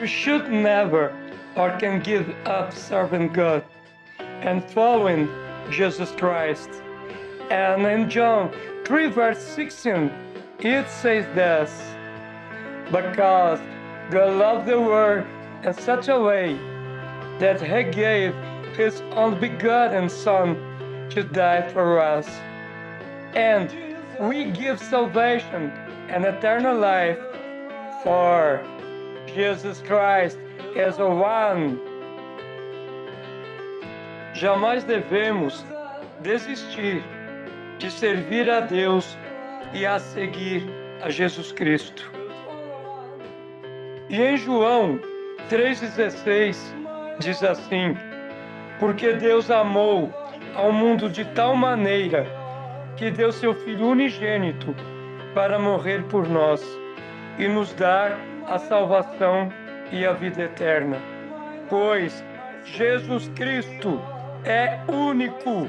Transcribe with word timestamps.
We 0.00 0.06
should 0.06 0.50
never 0.50 1.16
or 1.56 1.70
can 1.78 2.02
give 2.02 2.28
up 2.44 2.72
serving 2.74 3.32
God 3.32 3.64
and 4.18 4.62
following 4.62 5.26
Jesus 5.70 6.10
Christ. 6.10 6.68
And 7.50 7.86
in 7.86 8.10
John 8.10 8.52
3, 8.84 9.06
verse 9.06 9.38
16, 9.38 10.12
it 10.60 10.88
says 10.90 11.24
this 11.34 11.70
Because 12.90 13.58
God 14.10 14.36
loved 14.36 14.66
the 14.66 14.78
world 14.78 15.26
in 15.64 15.72
such 15.72 16.08
a 16.08 16.20
way 16.20 16.54
that 17.38 17.60
He 17.60 17.90
gave 17.90 18.34
His 18.76 19.00
only 19.12 19.48
begotten 19.48 20.10
Son 20.10 20.56
to 21.08 21.22
die 21.22 21.66
for 21.72 21.98
us. 22.00 22.28
And 23.34 23.74
we 24.20 24.50
give 24.50 24.78
salvation 24.78 25.70
and 26.10 26.26
eternal 26.26 26.78
life 26.78 27.18
for 28.02 28.62
Jesus 29.36 29.82
Christ 29.82 30.38
is 30.74 30.96
the 30.96 31.06
one. 31.06 31.78
Jamais 34.32 34.82
devemos 34.82 35.62
desistir 36.22 37.04
de 37.78 37.90
servir 37.90 38.48
a 38.48 38.60
Deus 38.60 39.14
e 39.74 39.84
a 39.84 39.98
seguir 39.98 40.62
a 41.02 41.10
Jesus 41.10 41.52
Cristo. 41.52 42.10
E 44.08 44.22
em 44.22 44.38
João 44.38 44.98
3,16 45.50 46.56
diz 47.18 47.42
assim: 47.42 47.94
Porque 48.80 49.12
Deus 49.12 49.50
amou 49.50 50.10
ao 50.54 50.72
mundo 50.72 51.10
de 51.10 51.26
tal 51.34 51.54
maneira 51.54 52.26
que 52.96 53.10
deu 53.10 53.30
seu 53.30 53.52
Filho 53.52 53.88
unigênito 53.88 54.74
para 55.34 55.58
morrer 55.58 56.04
por 56.04 56.26
nós 56.26 56.64
e 57.38 57.46
nos 57.46 57.74
dar 57.74 58.16
a 58.48 58.58
salvação 58.58 59.50
e 59.90 60.04
a 60.04 60.12
vida 60.12 60.42
eterna. 60.42 60.98
Pois 61.68 62.24
Jesus 62.64 63.28
Cristo 63.34 64.00
é 64.44 64.80
único 64.90 65.68